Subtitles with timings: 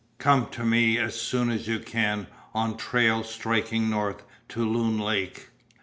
[0.17, 5.49] Cum to me as soon as you can on trail striking north to Loon Lake.